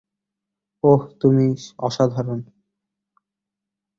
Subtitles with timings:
[0.83, 1.47] ওহ তুমি
[1.79, 2.39] অসাধারণ।